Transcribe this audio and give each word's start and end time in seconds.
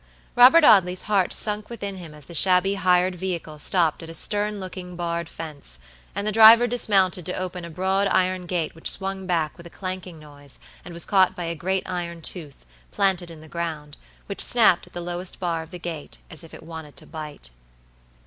Robert 0.35 0.63
Audley's 0.63 1.03
heart 1.03 1.31
sunk 1.31 1.69
within 1.69 1.97
him 1.97 2.15
as 2.15 2.25
the 2.25 2.33
shabby 2.33 2.73
hired 2.73 3.13
vehicle 3.13 3.59
stopped 3.59 4.01
at 4.01 4.09
a 4.09 4.15
stern 4.15 4.59
looking 4.59 4.95
barred 4.95 5.29
fence, 5.29 5.77
and 6.15 6.25
the 6.25 6.31
driver 6.31 6.65
dismounted 6.65 7.23
to 7.27 7.35
open 7.37 7.63
a 7.63 7.69
broad 7.69 8.07
iron 8.07 8.47
gate 8.47 8.73
which 8.73 8.89
swung 8.89 9.27
back 9.27 9.55
with 9.57 9.67
a 9.67 9.69
clanking 9.69 10.17
noise 10.17 10.59
and 10.83 10.95
was 10.95 11.05
caught 11.05 11.35
by 11.35 11.43
a 11.43 11.53
great 11.53 11.87
iron 11.87 12.19
tooth, 12.19 12.65
planted 12.89 13.29
in 13.29 13.41
the 13.41 13.47
ground, 13.47 13.95
which 14.25 14.41
snapped 14.41 14.87
at 14.87 14.93
the 14.93 15.01
lowest 15.01 15.39
bar 15.39 15.61
of 15.61 15.69
the 15.69 15.77
gate 15.77 16.17
as 16.31 16.43
if 16.43 16.51
it 16.51 16.63
wanted 16.63 16.97
to 16.97 17.05
bite. 17.05 17.51